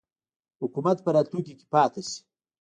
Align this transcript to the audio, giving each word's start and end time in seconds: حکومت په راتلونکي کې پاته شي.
حکومت 0.61 0.97
په 1.03 1.09
راتلونکي 1.15 1.53
کې 1.59 1.65
پاته 1.73 2.01
شي. 2.07 2.17